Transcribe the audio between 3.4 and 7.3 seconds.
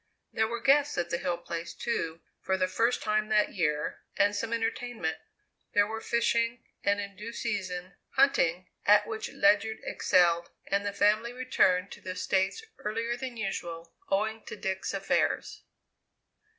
year, and some entertainment. There were fishing, and in